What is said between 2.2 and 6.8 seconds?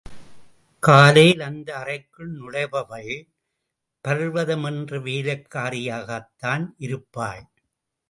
நுழைபவள் பர்வதம் என்ற வேலைக்காரியாகத்தான்